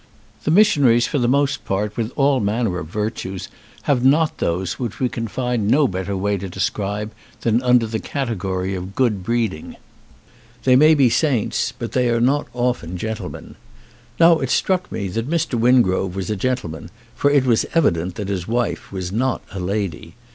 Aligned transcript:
The 0.45 0.49
missionaries 0.49 1.05
for 1.05 1.19
the 1.19 1.27
most 1.27 1.63
part 1.63 1.95
with 1.95 2.11
all 2.15 2.39
manner 2.39 2.79
of 2.79 2.87
virtues 2.87 3.49
have 3.83 4.03
not 4.03 4.39
those 4.39 4.79
which 4.79 4.99
we 4.99 5.09
can 5.09 5.27
find 5.27 5.67
no 5.67 5.87
better 5.87 6.17
way 6.17 6.37
to 6.39 6.47
de 6.49 6.53
48 6.53 6.53
TEAK 6.53 6.63
scribe 6.63 7.11
than 7.41 7.61
under 7.61 7.85
the 7.85 7.99
category 7.99 8.73
of 8.73 8.95
good 8.95 9.23
breeding. 9.23 9.75
They 10.63 10.75
may 10.75 10.95
be 10.95 11.11
saints 11.11 11.71
but 11.77 11.91
they 11.91 12.09
are 12.09 12.19
not 12.19 12.47
often 12.55 12.97
gen 12.97 13.17
tlemen. 13.17 13.55
Now 14.19 14.39
it 14.39 14.49
struck 14.49 14.91
me 14.91 15.07
that 15.09 15.29
Mr. 15.29 15.53
Wingrove 15.53 16.15
was 16.15 16.31
a 16.31 16.35
gentleman, 16.35 16.89
for 17.13 17.29
it 17.29 17.45
was 17.45 17.67
evident 17.75 18.15
that 18.15 18.27
his 18.29 18.47
wife 18.47 18.91
was 18.91 19.11
not 19.11 19.43
a 19.51 19.59
lady. 19.59 20.15